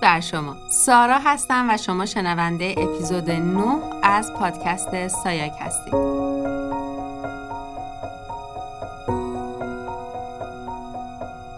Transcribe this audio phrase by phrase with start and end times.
[0.00, 0.56] بر شما.
[0.68, 3.62] سارا هستم و شما شنونده اپیزود 9
[4.02, 5.94] از پادکست سایاک هستید.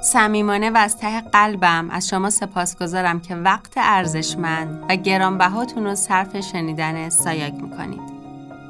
[0.03, 6.41] صمیمانه و از ته قلبم از شما سپاسگزارم که وقت ارزشمند و گرانبهاتون رو صرف
[6.41, 8.23] شنیدن سایاک می‌کنید.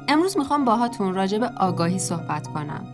[0.07, 2.85] امروز می‌خوام باهاتون راجع به آگاهی صحبت کنم.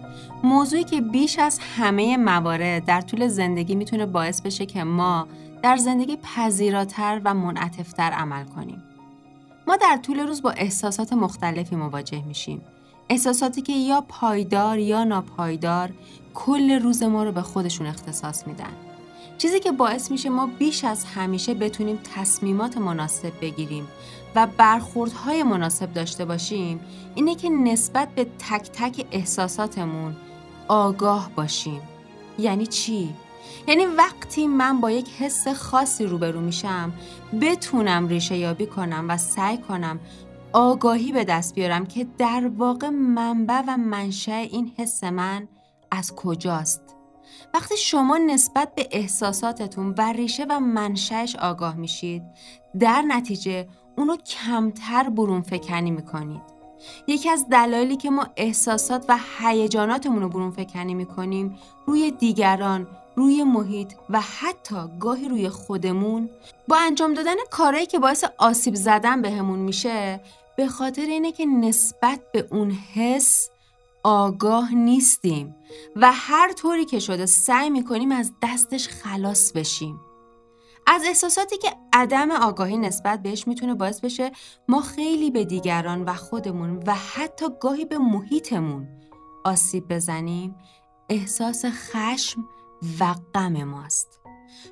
[0.44, 5.28] موضوعی که بیش از همه موارد در طول زندگی می‌تونه باعث بشه که ما
[5.64, 8.84] در زندگی پذیراتر و منعطفتر عمل کنیم.
[9.68, 12.62] ما در طول روز با احساسات مختلفی مواجه میشیم.
[13.10, 15.90] احساساتی که یا پایدار یا ناپایدار
[16.34, 18.74] کل روز ما رو به خودشون اختصاص میدن.
[19.38, 23.88] چیزی که باعث میشه ما بیش از همیشه بتونیم تصمیمات مناسب بگیریم
[24.36, 26.80] و برخوردهای مناسب داشته باشیم
[27.16, 30.16] اینه که نسبت به تک تک احساساتمون
[30.68, 31.82] آگاه باشیم.
[32.40, 33.10] یعنی چی؟
[33.68, 36.94] یعنی وقتی من با یک حس خاصی روبرو میشم
[37.42, 40.00] بتونم ریشه یابی کنم و سعی کنم
[40.54, 45.48] آگاهی به دست بیارم که در واقع منبع و منشأ این حس من
[45.92, 46.82] از کجاست.
[47.54, 52.24] وقتی شما نسبت به احساساتتون و ریشه و منشأش آگاه میشید
[52.80, 56.42] در نتیجه اونو کمتر برون فکنی می‌کنید.
[57.08, 62.88] یکی از دلایلی که ما احساسات و هیجاناتمون رو برون فکنی می‌کنیم روی دیگران
[63.20, 66.30] روی محیط و حتی گاهی روی خودمون
[66.68, 70.22] با انجام دادن کارهایی که باعث آسیب زدن بهمون میشه
[70.58, 73.50] به خاطر اینه که نسبت به اون حس
[74.04, 75.56] آگاه نیستیم
[75.96, 80.00] و هر طوری که شده سعی می‌کنیم از دستش خلاص بشیم.
[80.88, 84.32] از احساساتی که عدم آگاهی نسبت بهش می‌تونه باعث بشه
[84.68, 88.88] ما خیلی به دیگران و خودمون و حتی گاهی به محیطمون
[89.46, 90.56] آسیب بزنیم
[91.10, 92.46] احساس خشم
[93.00, 94.20] و غم ماست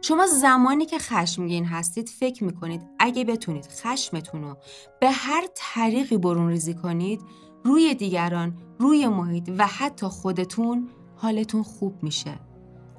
[0.02, 4.58] شما زمانی که خشمگین هستید فکر می‌کنید اگه بتونید خشمتون رو
[5.02, 7.22] به هر طریقی برون ریزی کنید
[7.64, 12.40] روی دیگران، روی محیط و حتی خودتون حالتون خوب میشه.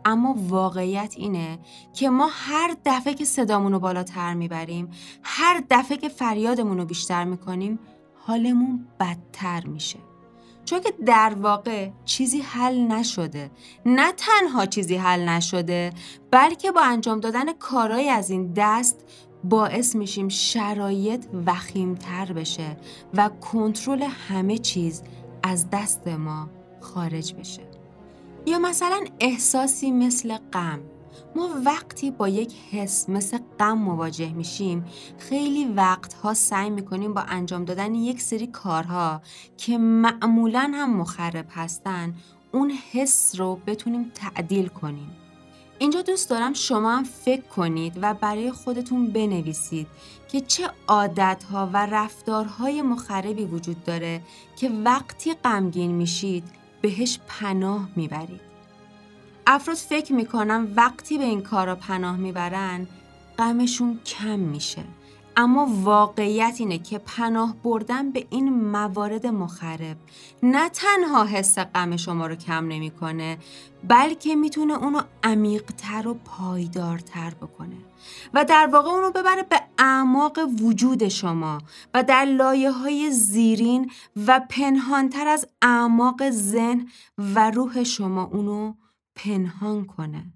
[0.05, 1.59] اما واقعیت اینه
[1.95, 4.91] که ما هر دفعه که صدامون رو بالاتر می‌بریم
[5.23, 7.79] هر دفعه که فریادمون رو بیشتر می‌کنیم
[8.15, 9.99] حالمون بدتر میشه
[10.69, 13.51] چون که در واقع چیزی حل نشده.
[13.87, 15.93] نه تنها چیزی حل نشده
[16.31, 19.05] بلکه با انجام دادن کارهای از این دست
[19.45, 22.77] باعث میشیم شرایط وخیمتر بشه
[23.15, 25.03] و کنترل همه چیز
[25.43, 27.63] از دست ما خارج بشه.
[28.47, 30.81] یا مثلا احساسی مثل غم.
[31.37, 34.85] ما وقتی با یک حس مثل غم مواجه میشیم
[35.19, 39.23] خیلی وقتها سعی می‌کنیم با انجام دادن یک سری کارها
[39.57, 42.15] که معمولا هم مخرب هستن
[42.53, 45.11] اون حس رو بتونیم تعدیل کنیم.
[45.79, 49.87] اینجا دوست دارم شما هم فکر کنید و برای خودتون بنویسید
[50.29, 54.21] که چه عادتها و رفتارهای مخربی وجود داره
[54.57, 56.45] که وقتی غمگین میشید
[56.81, 58.48] بهش پناه می‌برید.
[59.51, 62.87] افراد فکر می‌کنن وقتی به این کارا پناه می‌برن
[63.39, 64.85] غمشون کم میشه.
[65.37, 69.97] اما واقعیت اینه که پناه بردن به این موارد مخرب
[70.43, 73.39] نه تنها حس غم شما رو کم نمی‌کنه
[73.89, 77.77] بلکه می‌تونه اونو عمیقتر و پایدارتر بکنه
[78.35, 81.59] و در واقع اونو ببره به اعماق وجود شما
[81.95, 83.91] و در لایه های زیرین
[84.27, 86.89] و پنهانتر از اعماق ذهن
[87.19, 88.75] و روح شما اونو
[89.19, 90.33] پنهان کنه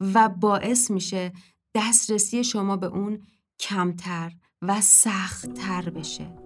[0.00, 1.32] و باعث میشه
[1.74, 3.26] دسترسی شما به اون
[3.58, 4.32] کمتر
[4.62, 6.45] و سختتر بشه.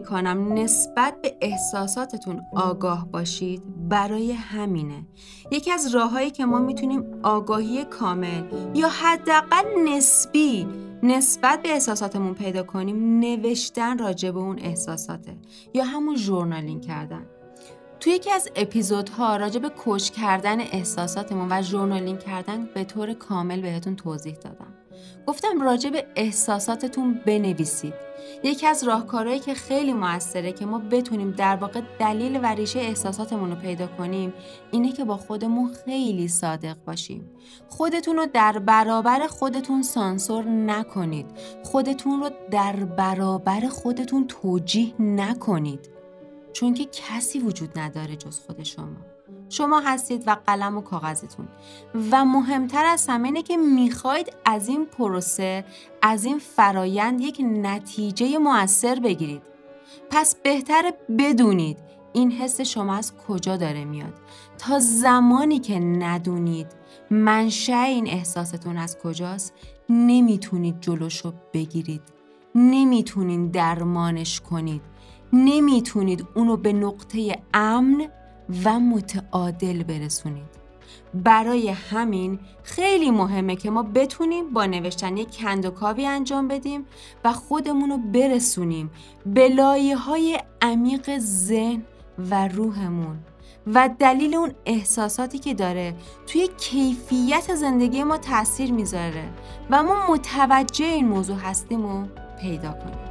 [0.00, 5.06] می‌کنم نسبت به احساساتتون آگاه باشید برای همینه.
[5.52, 8.42] یکی از راههایی که ما می‌تونیم آگاهی کامل
[8.74, 10.66] یا حداقل نسبی
[11.02, 15.36] نسبت به احساساتمون پیدا کنیم نوشتن راجع به اون احساساته
[15.74, 17.26] یا همون journaling کردن.
[18.00, 23.60] توی یکی از اپیزودها راجع به catch کردن احساساتمون و journaling کردن به طور کامل
[23.60, 24.74] بهتون توضیح دادم.
[25.26, 27.94] گفتم راجع به احساساتتون بنویسید.
[28.44, 33.50] یکی از راهکارهایی که خیلی موثره که ما بتونیم در واقع دلیل و ریشه احساساتمون
[33.50, 34.32] رو پیدا کنیم
[34.70, 37.30] اینه که با خودمون خیلی صادق باشیم.
[37.68, 41.26] خودتون رو در برابر خودتون سانسور نکنید.
[41.62, 45.99] خودتون رو در برابر خودتون توجیه نکنید.
[46.52, 48.96] چون که کسی وجود نداره جز خود شما.
[49.48, 51.48] شما هستید و قلم و کاغذتون.
[52.10, 55.64] و مهمتر از همه اینه که می‌خواید از این پروسه
[56.02, 59.42] از این فرایند یک نتیجه موثر بگیرید.
[60.10, 61.78] پس بهتر بدونید
[62.12, 64.14] این حس شما از کجا داره میاد.
[64.58, 66.66] تا زمانی که ندونید
[67.10, 69.54] منشأ این احساستون از کجاست
[69.88, 72.02] نمی‌تونید جلوشو بگیرید.
[72.54, 74.82] نمی‌تونید درمانش کنید.
[75.32, 78.08] نمی‌تونید اونو به نقطه امن
[78.64, 80.60] و متعادل برسونید.
[81.14, 86.86] برای همین خیلی مهمه که ما بتونیم با نوشتن یک کندوکاوی انجام بدیم
[87.24, 88.90] و خودمون رو برسونیم
[89.26, 91.82] به لایه های عمیق ذهن
[92.30, 93.18] و روحمون
[93.66, 95.94] و دلیل اون احساساتی که داره
[96.26, 99.28] توی کیفیت زندگی ما تاثیر می‌ذاره
[99.70, 102.06] و ما متوجه این موضوع هستیم و
[102.40, 103.09] پیدا کنیم.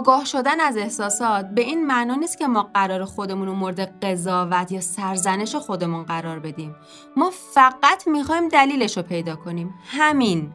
[0.00, 4.72] آگاه شدن از احساسات به این معنا نیست که ما قرار خودمون رو مورد قضاوت
[4.72, 6.76] یا سرزنش خودمون قرار بدیم.
[7.16, 9.74] ما فقط می‌خوایم دلیلش رو پیدا کنیم.
[9.86, 10.52] همین.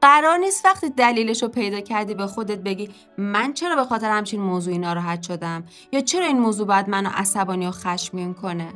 [0.00, 4.40] قرار نیست وقتی دلیلش رو پیدا کردی به خودت بگی من چرا به خاطر همچین
[4.40, 8.72] موضوعی ناراحت شدم؟ یا چرا این موضوع باید منو عصبانی و خشمگین کنه؟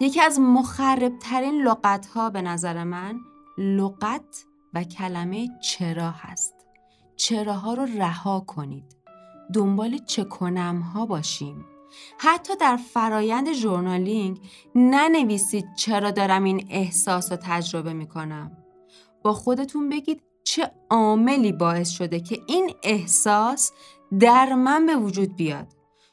[0.00, 3.20] یکی از مخربترین لغت ها به نظر من
[3.58, 4.44] لغت
[4.74, 6.54] و کلمه چرا هست.
[7.16, 9.01] چراها رو رها کنید.
[9.54, 11.64] دنبال چه کنم ها باشیم
[12.18, 14.40] حتی در فرایند ژورنالینگ
[14.74, 18.56] ننویسید چرا دارم این احساس رو تجربه می کنم.
[19.22, 23.72] با خودتون بگید چه عاملی باعث شده که این احساس
[24.20, 25.66] در من به وجود بیاد.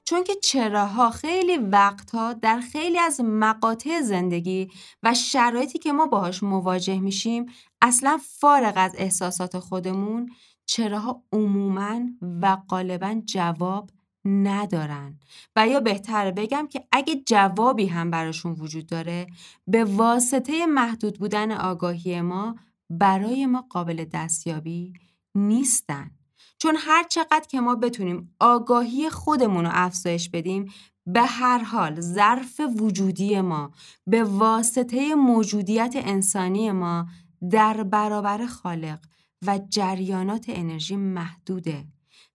[0.10, 4.70] چون که چراها خیلی وقتها در خیلی از مقاطع زندگی
[5.04, 7.46] و شرایطی که ما باهاش مواجه میشیم
[7.82, 10.30] اصلا فارغ از احساسات خودمون
[10.70, 12.00] چراها عموما
[12.42, 13.90] و غالبا جواب
[14.26, 15.20] ندارن.
[15.56, 19.28] و یا بهتر بگم که اگه جوابی هم براشون وجود داره
[19.68, 22.56] به واسطه محدود بودن آگاهی ما
[22.90, 24.94] برای ما قابل دستیابی
[25.36, 26.12] نیستن.
[26.58, 30.72] چون هر چقدر که ما بتونیم آگاهی خودمون رو افزایش بدیم
[31.06, 33.72] به هر حال ظرف وجودی ما
[34.08, 37.08] به واسطه موجودیت انسانی ما
[37.52, 39.00] در برابر خالق
[39.48, 41.86] و جریانات انرژی محدوده.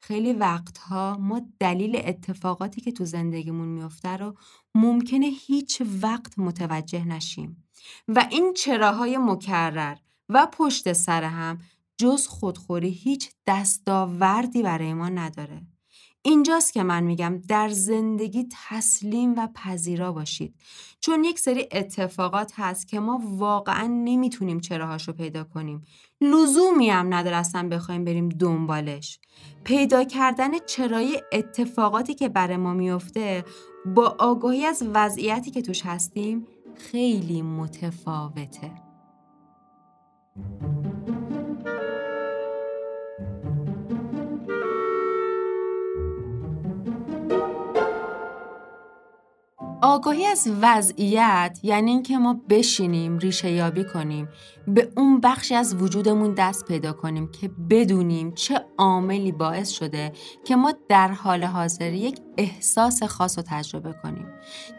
[0.01, 4.35] خیلی وقتها ما دلیل اتفاقاتی که تو زندگیمون میفته رو
[4.75, 7.65] ممکنه هیچ وقت متوجه نشیم.
[8.09, 9.97] و این چراهای مکرر
[10.29, 11.59] و پشت سر هم
[11.99, 15.63] جز خودخوری هیچ دستاوردی برای ما نداره.
[16.23, 20.55] اینجاست که من میگم در زندگی تسلیم و پذیرا باشید.
[21.01, 25.83] چون یک سری اتفاقات هست که ما واقعا نمی‌تونیم چراهاش رو پیدا کنیم.
[26.33, 29.19] لزومی هم نداره اصلا بخوایم بریم دنبالش.
[29.65, 33.45] پیدا کردن چرای اتفاقاتی که برای ما میفته
[33.87, 38.84] با آگاهی از وضعیتی که توش هستیم خیلی متفاوته.
[49.95, 54.29] آگاهی از وضعیت یعنی اینکه ما بشینیم ریشه یابی کنیم
[54.67, 60.13] به اون بخشی از وجودمون دست پیدا کنیم که بدونیم چه عاملی باعث شده
[60.45, 64.27] که ما در حال حاضر یک احساس خاص رو تجربه کنیم.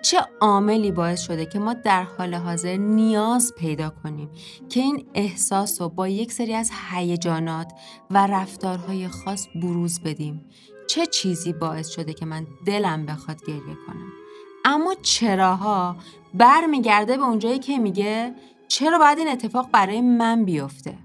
[0.01, 4.29] چه عاملی باعث شده که ما در حال حاضر نیاز پیدا کنیم
[4.69, 7.71] که این احساس رو با یک سری از هیجانات
[8.11, 10.45] و رفتارهای خاص بروز بدیم؟
[10.87, 14.24] چه چیزی باعث شده که من دلم بخواد گریه کنم؟
[14.65, 15.95] اما چراها
[16.33, 18.35] برمیگرده به اونجایی که میگه
[18.67, 20.97] چرا باید این اتفاق برای من بیفته؟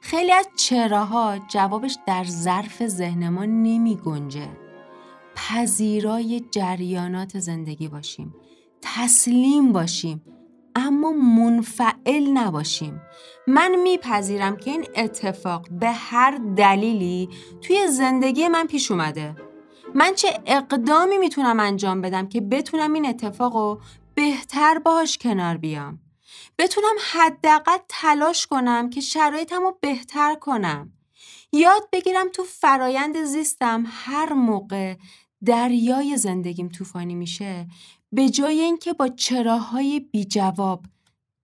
[0.00, 4.48] خیلی از چراها جوابش در ظرف ذهن ما نمی گنجه
[5.34, 8.34] پذیرای جریانات زندگی باشیم
[8.82, 10.22] تسلیم باشیم
[10.74, 13.00] اما منفعل نباشیم.
[13.46, 17.28] من میپذیرم که این اتفاق به هر دلیلی
[17.60, 19.34] توی زندگی من پیش اومده.
[19.94, 23.80] من چه اقدامی می‌تونم انجام بدم که بتونم این اتفاق رو
[24.14, 26.00] بهتر باش کنار بیام؟
[26.58, 30.92] بتونم حداقل تلاش کنم که شرایطم رو بهتر کنم.
[31.52, 34.96] یاد بگیرم تو فرایند زیستم هر موقع
[35.46, 37.66] دریای زندگیم طوفانی میشه
[38.12, 40.84] به جای اینکه با چراهای بی جواب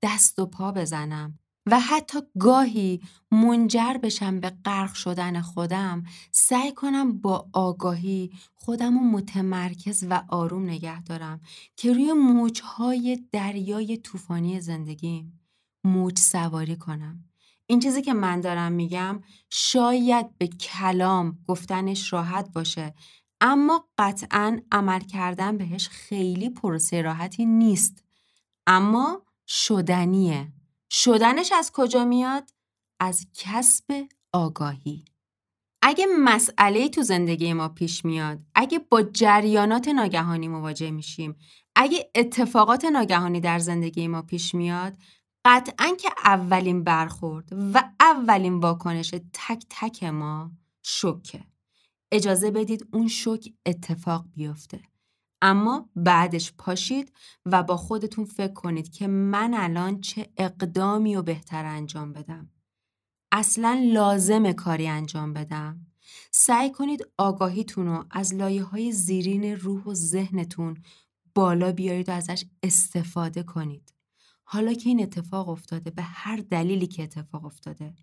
[0.03, 1.39] دست و پا بزنم.
[1.67, 9.05] و حتی گاهی منجر بشم به غرق شدن خودم سعی کنم با آگاهی خودم رو
[9.05, 11.41] متمرکز و آروم نگه دارم
[11.77, 15.41] که روی موجهای دریای طوفانی زندگیم
[15.85, 17.25] موج سواری کنم.
[17.67, 19.21] این چیزی که من دارم میگم
[19.51, 22.95] شاید به کلام گفتنش راحت باشه
[23.41, 28.05] اما قطعا عمل کردن بهش خیلی پروسه راحتی نیست
[28.67, 30.53] اما شدنیه.
[30.99, 32.51] شدنش از کجا میاد؟
[33.01, 35.05] از کسب آگاهی.
[35.83, 41.37] اگه مسئله تو زندگی ما پیش میاد اگه با جریانات ناگهانی مواجه میشیم
[41.75, 44.97] اگه اتفاقات ناگهانی در زندگی ما پیش میاد
[45.45, 50.51] قطعا که اولین برخورد و اولین واکنش تک تک ما
[50.83, 51.45] شوکه
[52.13, 54.81] اجازه بدید اون شوک اتفاق بیفته.
[55.43, 57.13] اما بعدش پاشید
[57.47, 62.51] و با خودتون فکر کنید که من الان چه اقدامی و بهتر انجام بدم.
[63.33, 65.87] اصلا لازم کاری انجام بدم.
[66.31, 70.83] سعی کنید آگاهیتون رو از لایه های زیرین روح و ذهنتون
[71.35, 73.95] بالا بیارید و ازش استفاده کنید.
[74.45, 77.95] حالا که این اتفاق افتاده به هر دلیلی که اتفاق افتاده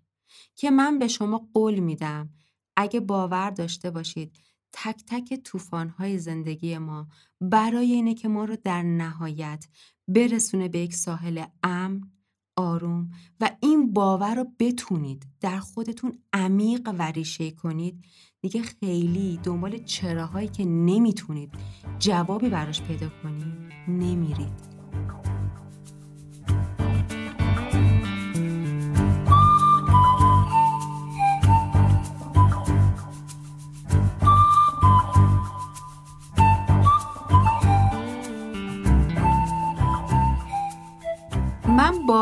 [0.54, 2.30] که من به شما قول میدم
[2.76, 4.36] اگه باور داشته باشید
[4.76, 7.08] تک تک طوفان‌های زندگی ما
[7.40, 9.66] برای اینه که ما رو در نهایت
[10.08, 12.10] برسونه به یک ساحل امن
[12.56, 18.04] آروم و این باور رو بتونید در خودتون عمیق و ریشه کنید.
[18.40, 21.52] دیگه خیلی دنبال چراهایی که نمی‌تونید
[21.98, 24.73] جوابی براش پیدا کنید نمیرید.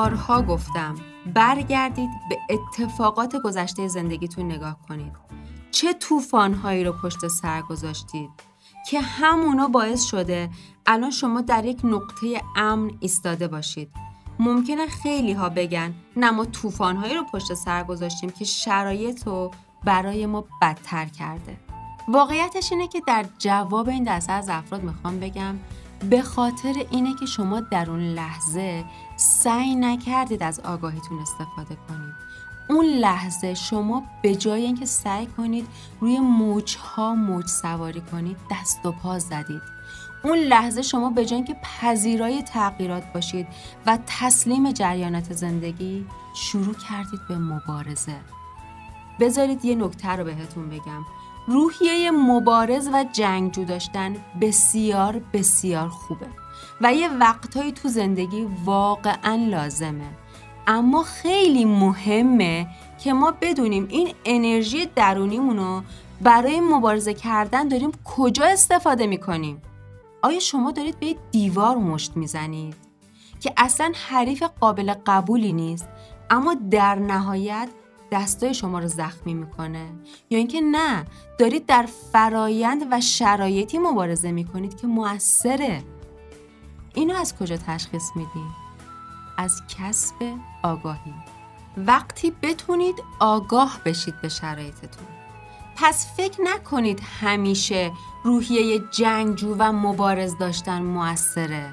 [0.02, 0.94] بارها گفتم
[1.35, 5.12] برگردید به اتفاقات گذشته زندگیتون نگاه کنید.
[5.71, 8.30] چه طوفانهایی رو پشت سر گذاشتید
[8.90, 10.50] که همونا باعث شده
[10.87, 13.90] الان شما در یک نقطه امن ایستاده باشید.
[14.38, 19.50] ممکنه خیلی ها بگن نه ما طوفانهایی رو پشت سر گذاشتیم که شرایط رو
[19.85, 21.56] برای ما بدتر کرده.
[22.09, 25.54] واقعیتش اینه که در جواب این دسته از افراد می‌خوام بگم
[26.11, 28.85] به خاطر اینه که شما در اون لحظه
[29.16, 32.14] سعی نکردید از آگاهیتون استفاده کنید.
[32.68, 35.66] اون لحظه شما به جای اینکه سعی کنید
[36.00, 39.62] روی موجها موج سواری کنید دست و پا زدید.
[40.25, 43.47] اون لحظه شما به جای اینکه پذیرای تغییرات باشید
[43.87, 48.16] و تسلیم جریانات زندگی شروع کردید به مبارزه.
[49.21, 51.04] بذارید یه نکته رو بهتون بگم.
[51.46, 56.26] روحیه مبارز و جنگجو داشتن بسیار بسیار خوبه
[56.80, 60.11] و یه وقتهایی تو زندگی واقعا لازمه.
[60.66, 62.66] اما خیلی مهمه
[63.04, 65.82] که ما بدونیم این انرژی درونیمون رو
[66.20, 69.62] برای مبارزه کردن داریم کجا استفاده می‌کنیم.
[70.22, 72.76] آیا شما دارید به دیوار مشت می‌زنید
[73.40, 75.88] که اصلا حریف قابل قبولی نیست
[76.30, 77.68] اما در نهایت
[78.12, 79.87] دستای شما رو زخمی می‌کنه.
[80.31, 81.04] یا اینکه نه
[81.38, 85.83] دارید در فرایند و شرایطی مبارزه می‌کنید که موثره.
[86.95, 88.54] اینو از کجا تشخیص میدیم
[89.38, 90.14] از کسب
[90.62, 91.14] آگاهی.
[91.76, 95.07] وقتی بتونید آگاه بشید به شرایطتون.
[95.76, 97.92] پس فکر نکنید همیشه
[98.25, 101.71] روحیه جنگجو و مبارز داشتن موثره.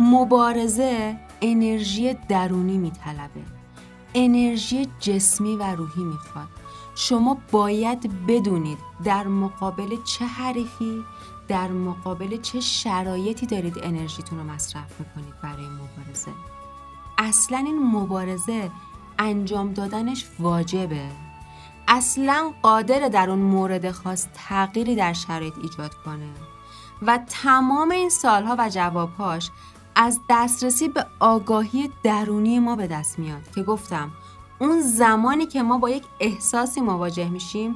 [0.00, 3.57] مبارزه انرژی درونی میطلبه.
[4.24, 6.48] انرژی جسمی و روحی می‌خواد.
[6.94, 11.04] شما باید بدونید در مقابل چه حریفی
[11.48, 16.30] در مقابل چه شرایطی دارید انرژیتون رو مصرف می‌کنید برای مبارزه.
[17.18, 18.70] اصلا این مبارزه
[19.18, 21.10] انجام دادنش واجبه.
[21.88, 26.30] اصلا قادر در اون مورد خاص تغییری در شرایط ایجاد کنه.
[27.02, 29.50] و تمام این سالها و جوابهاش
[30.00, 34.10] از دسترسی به آگاهی درونی ما به دست میاد که گفتم
[34.58, 37.74] اون زمانی که ما با یک احساسی مواجه میشیم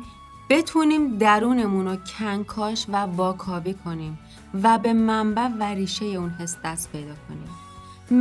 [0.50, 4.19] بتونیم درونمون رو کنکاش و واکاوی کنیم
[4.62, 7.49] و به منبع و ریشه اون حس دست پیدا کنیم.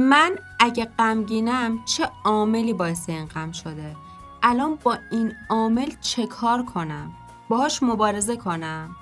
[0.09, 3.95] من اگه غمگینم چه عاملی باعث این غم شده؟
[4.43, 7.11] الان با این عامل چه کار کنم؟
[7.49, 8.95] باهاش مبارزه کنم؟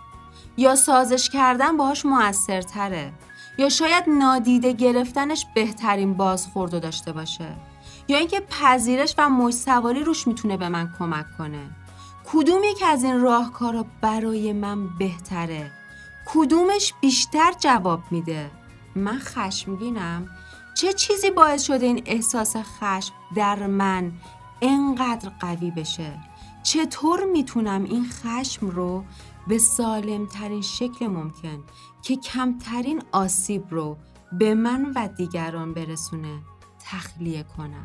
[0.58, 3.14] یا سازش کردن باهاش موثرتره؟
[3.60, 7.56] یا شاید نادیده گرفتنش بهترین بازخورد داشته باشه.
[8.08, 11.70] یا اینکه پذیرش و موج سواری روش می‌تونه به من کمک کنه.
[12.26, 15.72] کدوم یک از این راهکارا برای من بهتره؟
[16.26, 18.52] کدومش بیشتر جواب میده؟
[18.96, 20.30] من خشمگینم.
[20.76, 24.12] چه چیزی باعث شده این احساس خشم در من
[24.62, 26.12] انقدر قوی بشه؟
[26.64, 29.04] چطور می‌تونم این خشم رو
[29.48, 31.64] به سالم ترین شکل ممکن
[32.02, 33.98] که کمترین آسیب رو
[34.32, 36.40] به من و دیگران برسونه
[36.80, 37.84] تخلیه کنم.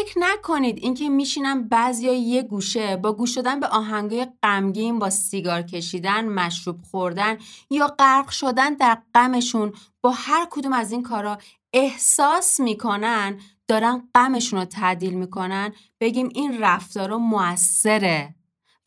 [0.00, 5.62] فکر نکنید اینکه میشینم بعضیا یه گوشه با گوش دادن به آهنگای غمگین با سیگار
[5.62, 7.38] کشیدن، مشروب خوردن
[7.70, 11.38] یا غرق شدن در غمشون با هر کدوم از این کارا
[11.72, 18.34] احساس می‌کنن دارن غمشون رو تعدیل می‌کنن بگیم این رفتارا موثره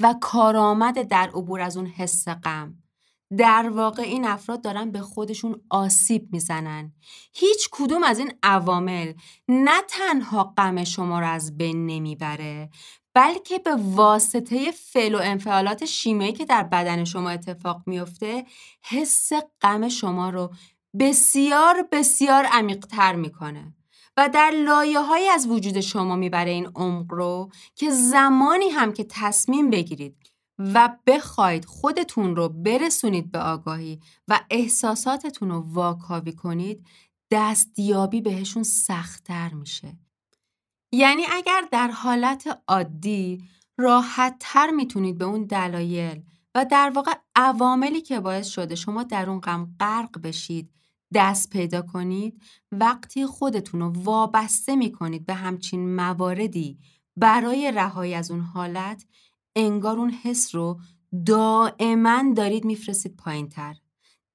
[0.01, 2.82] و کارآمد در عبور از اون حس غم.
[3.37, 6.93] در واقع این افراد دارن به خودشون آسیب می‌زنن.
[7.33, 9.13] هیچ کدوم از این عوامل
[9.47, 12.69] نه تنها غم شما رو از بین نمی‌بره
[13.13, 18.45] بلکه به واسطه فعل و انفعالات شیمیایی که در بدن شما اتفاق میفته
[18.83, 19.29] حس
[19.61, 20.53] غم شما رو
[20.99, 23.73] بسیار بسیار عمیقتر می‌کنه.
[24.17, 29.05] و در لایه های از وجود شما می‌بره این عمق رو که زمانی هم که
[29.09, 30.22] تصمیم بگیرید
[30.59, 36.85] و بخواید خودتون رو برسونید به آگاهی و احساساتتون رو واکاوی کنید
[37.31, 39.97] دستیابی بهشون سختتر میشه.
[40.91, 43.43] یعنی اگر در حالت عادی
[43.77, 46.23] راحت تر می‌تونید به اون دلایل
[46.55, 50.71] و در واقع عواملی که باعث شده شما در اون غم غرق بشید
[51.13, 56.79] دست پیدا کنید وقتی خودتون رو وابسته می‌کنید به همچین مواردی
[57.17, 59.05] برای رهایی از اون حالت
[59.55, 60.79] انگار اون حس رو
[61.25, 63.75] دائما دارید میفرستید پایین تر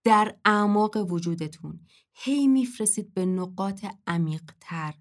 [0.05, 1.81] در اعماق وجودتون.
[2.13, 4.95] هی میفرستید به نقاط عمیق تر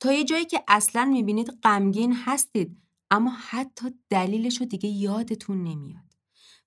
[0.00, 6.02] تا یه جایی که اصلا می‌بینید غمگین هستید اما حتی دلیلش رو دیگه یادتون نمیاد.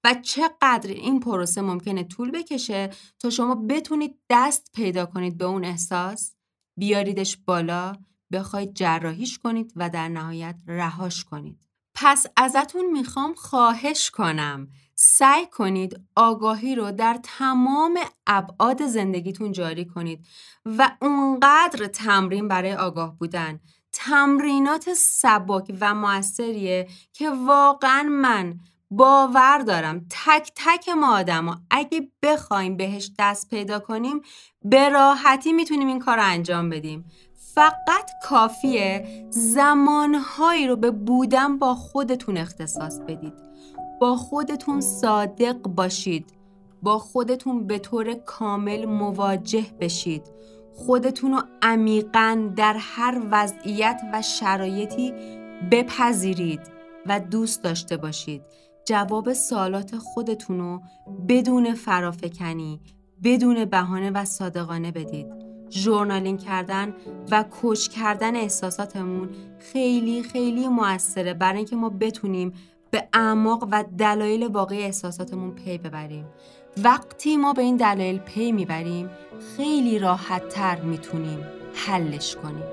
[0.04, 5.66] و چقدر این پروسه ممکنه طول بکشه تا شما بتونید دست پیدا کنید به اون
[5.66, 6.36] احساس؟
[6.78, 7.94] بیاریدش بالا
[8.32, 11.69] بخواید جراحیش کنید و در نهایت رهاش کنید.
[12.02, 14.68] پس ازتون می‌خوام خواهش کنم.
[14.96, 20.26] سعی کنید آگاهی رو در تمام ابعاد زندگیتون جاری کنید
[20.66, 23.60] و اونقدر تمرین برای آگاه بودن.
[23.92, 28.60] تمرینات سبک و موثریه که واقعا من
[28.92, 34.22] باور دارم تک تک ما آدم اگه بخوایم بهش دست پیدا کنیم
[34.62, 37.06] به راحتی می‌تونیم این کار رو انجام بدیم.
[37.60, 43.34] فقط کافیه زمانهایی رو به بودن با خودتون اختصاص بدید.
[44.02, 46.26] با خودتون صادق باشید.
[46.82, 50.22] با خودتون به طور کامل مواجه بشید.
[50.76, 55.14] خودتون رو عمیقا در هر وضعیت و شرایطی
[55.72, 56.62] بپذیرید
[57.06, 58.42] و دوست داشته باشید.
[58.86, 60.82] جواب سوالات خودتون رو
[61.28, 62.82] بدون فرافکنی
[63.24, 65.39] بدون بهانه و صادقانه بدید.
[65.72, 66.94] journaling کردن
[67.32, 69.30] و catch کردن احساساتمون
[69.60, 72.54] خیلی خیلی موثره برای اینکه ما بتونیم
[72.92, 76.26] به اعماق و دلایل واقعی احساساتمون پی ببریم.
[76.84, 79.10] وقتی ما به این دلایل پی می‌بریم
[79.58, 81.40] خیلی راحت تر می‌تونیم
[81.74, 82.64] حلش کنیم.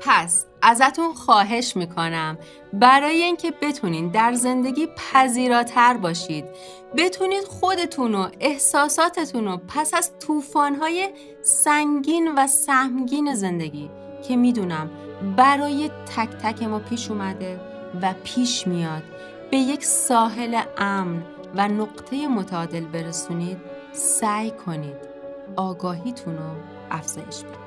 [0.00, 2.38] پس ازتون خواهش می‌کنم.
[2.72, 6.44] برای اینکه بتونین در زندگی پذیراتر باشید.
[6.96, 11.08] بتونید خودتون و احساساتتون رو پس از طوفان‌های
[11.42, 13.90] سنگین و سهمگین زندگی
[14.28, 14.90] که می‌دونم
[15.36, 17.60] برای تک تک ما پیش اومده
[18.02, 19.02] و پیش میاد
[19.50, 21.22] به یک ساحل امن
[21.54, 23.58] و نقطه متعادل برسونید
[23.92, 24.96] سعی کنید
[25.56, 26.50] آگاهیتون رو
[26.90, 27.66] افزایش بدید.